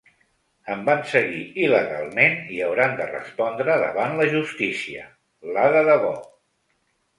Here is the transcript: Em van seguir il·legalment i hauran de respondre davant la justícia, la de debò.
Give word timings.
Em 0.75 0.79
van 0.85 1.03
seguir 1.11 1.43
il·legalment 1.65 2.39
i 2.55 2.57
hauran 2.69 2.97
de 3.03 3.07
respondre 3.13 3.77
davant 3.85 4.19
la 4.23 4.27
justícia, 4.35 5.07
la 5.61 5.71
de 5.79 5.87
debò. 5.93 6.19